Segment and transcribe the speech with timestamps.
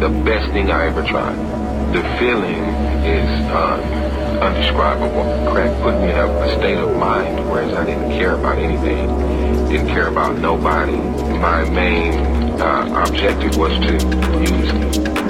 [0.00, 1.36] the best thing I ever tried.
[1.92, 2.64] The feeling
[3.04, 3.76] is uh,
[4.40, 5.52] undescribable.
[5.52, 9.08] Crack put me in a, a state of mind whereas I didn't care about anything,
[9.68, 10.96] didn't care about nobody.
[10.96, 12.14] My main
[12.58, 13.92] uh, objective was to
[14.40, 15.29] use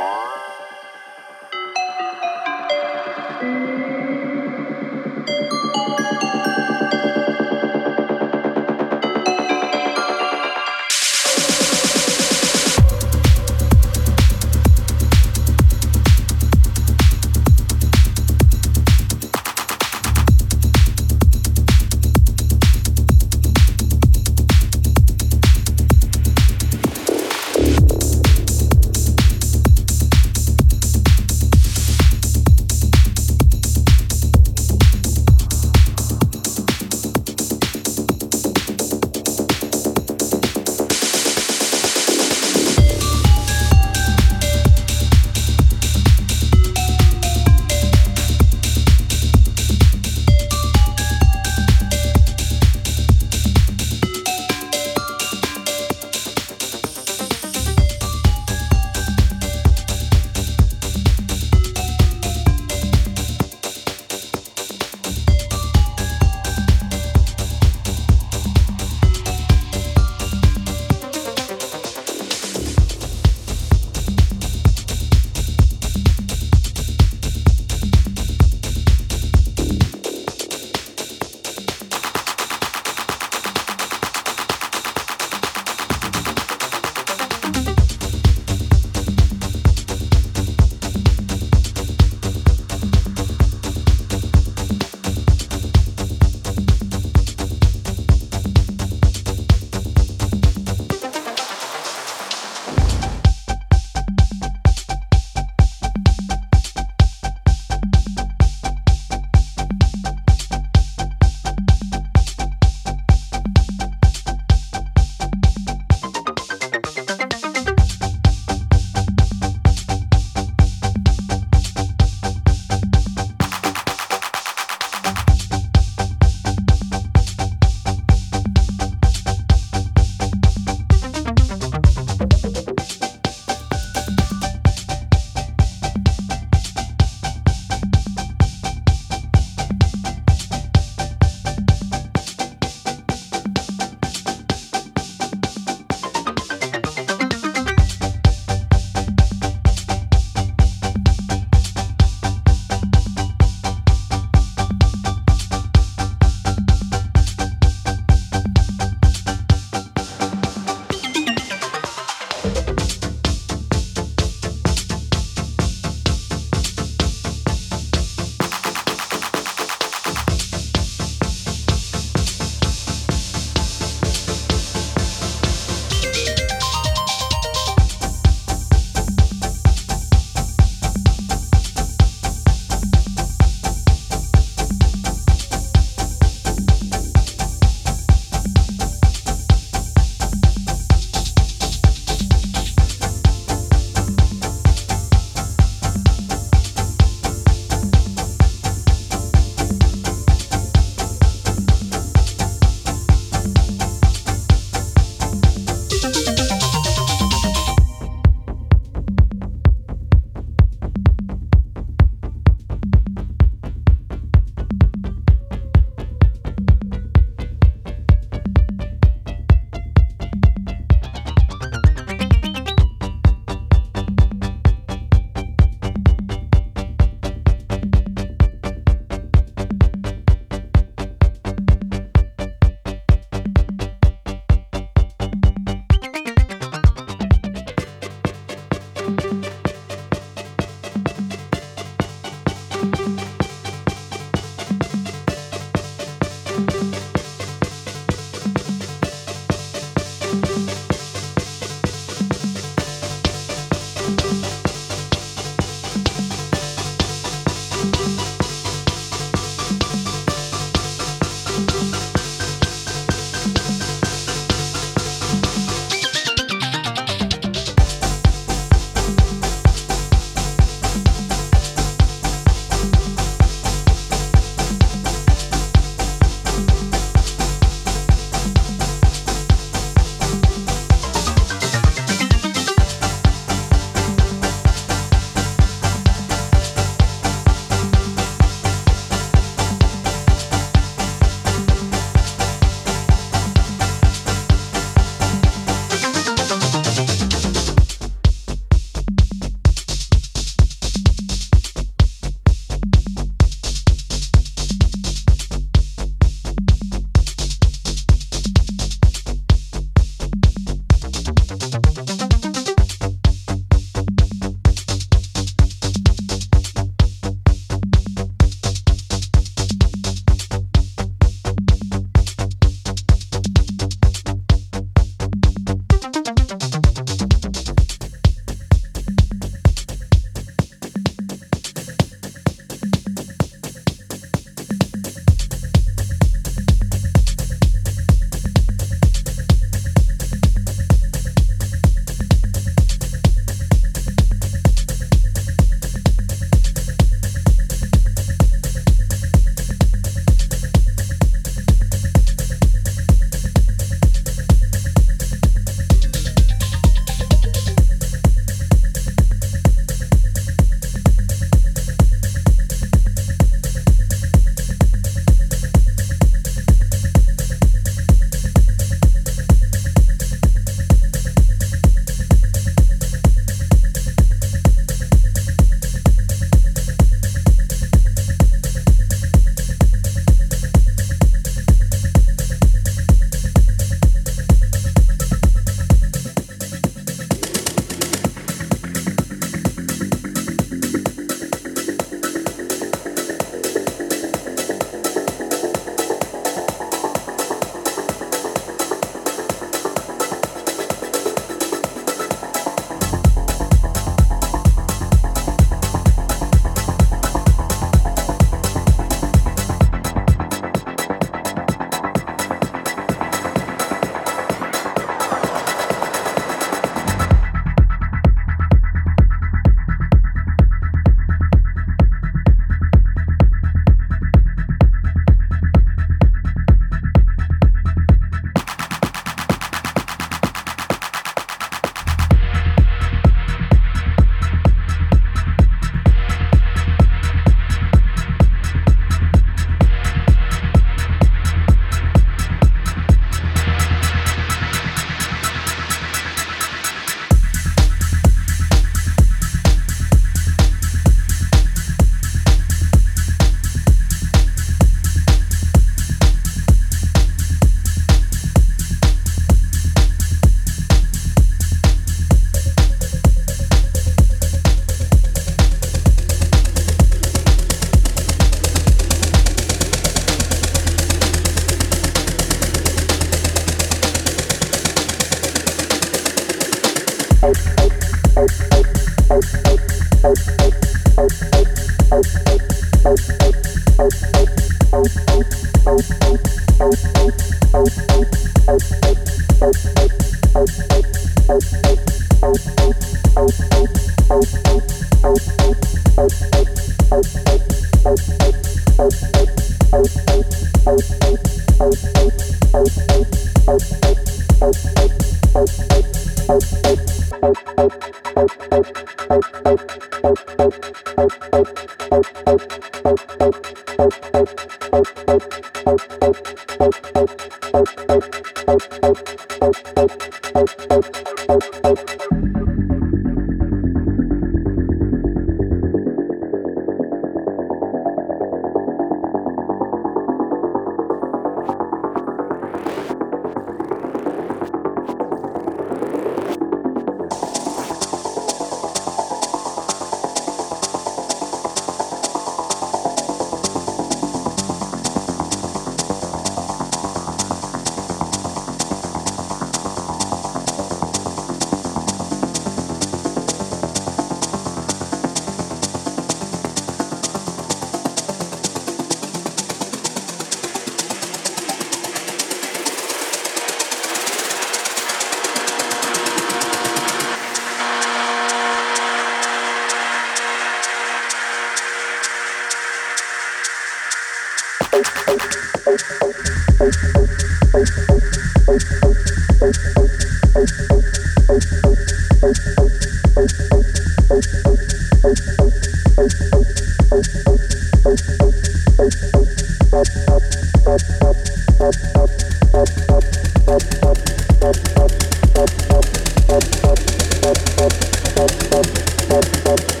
[599.77, 600.00] Thank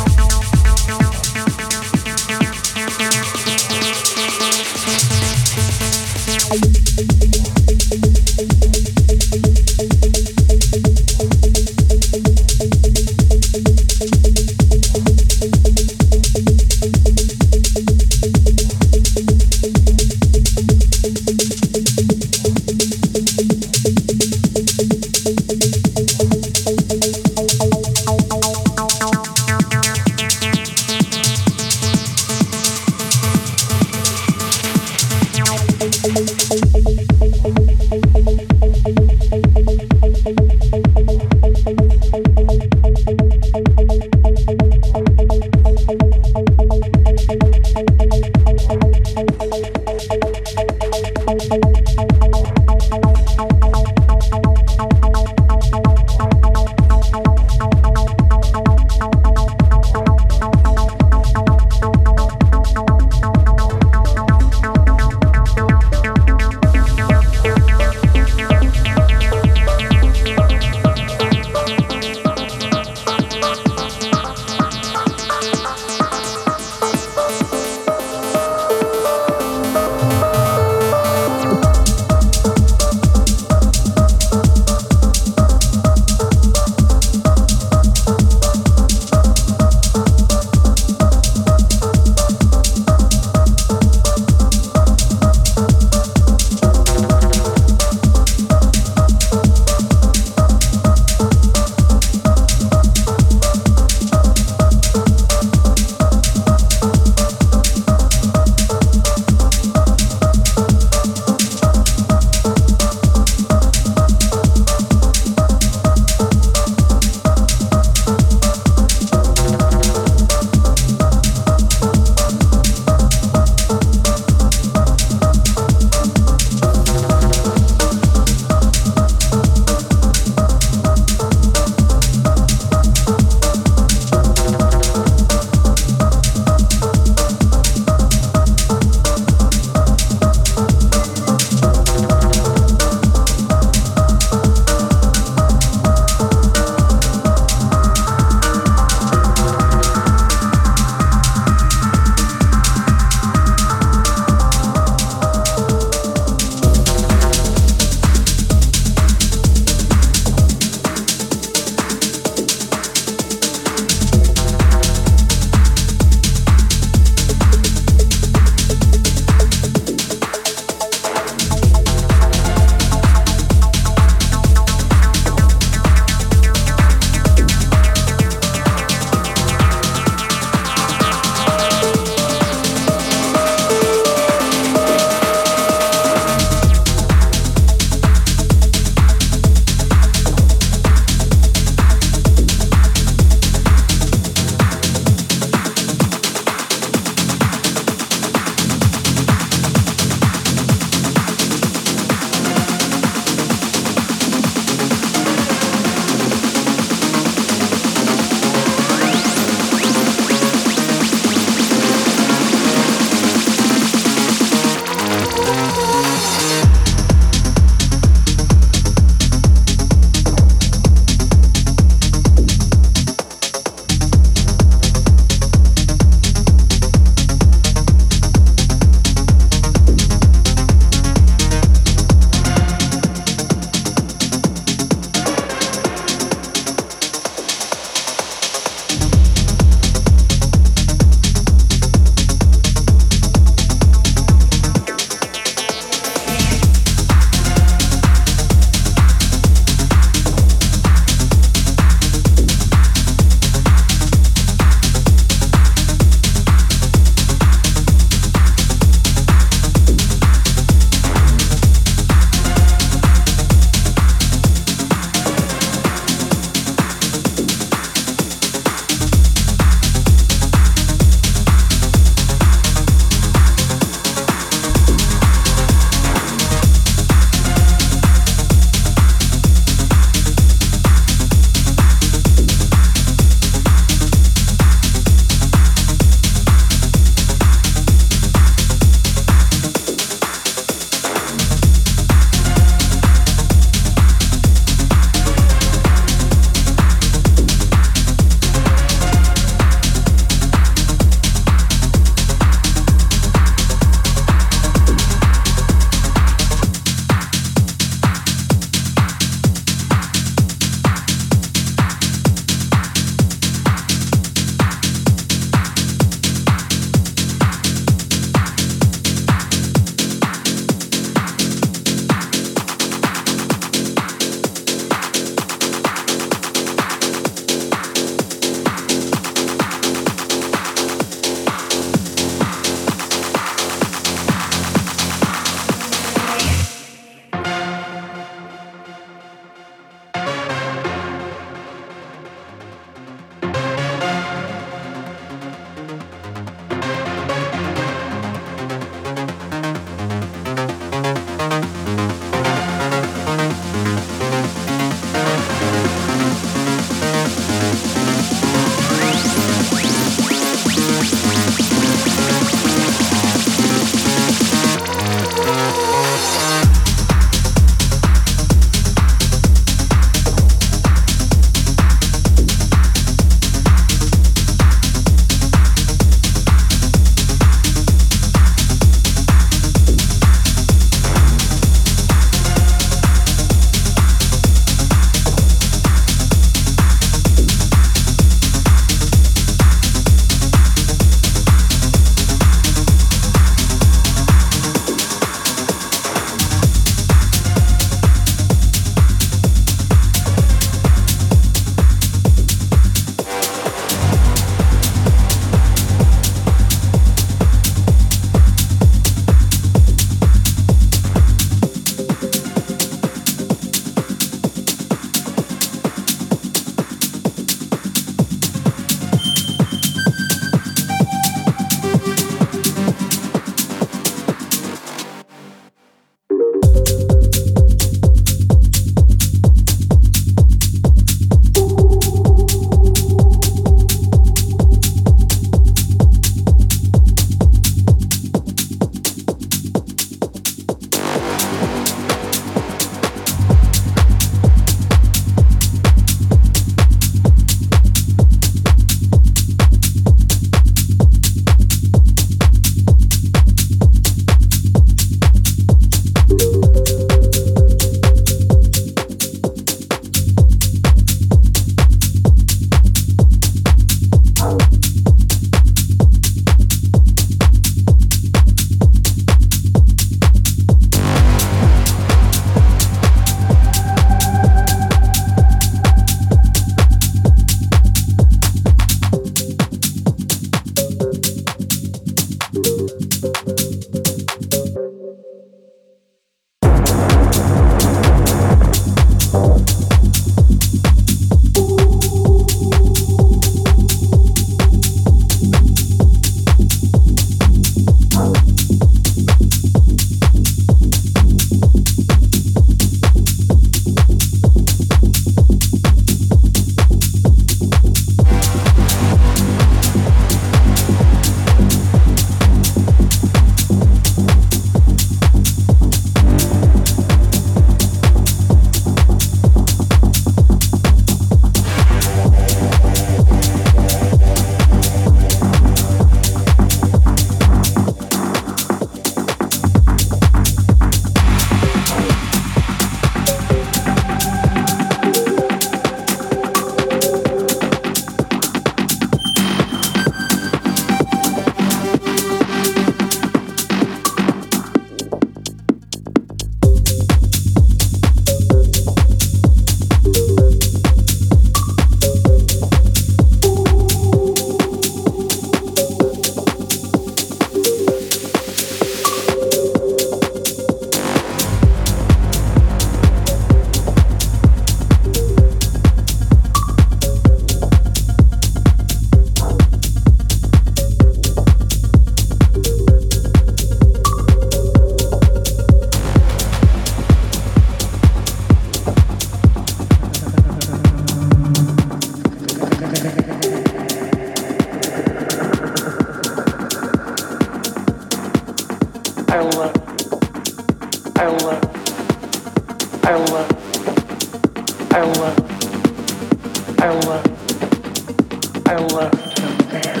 [599.71, 600.00] Thank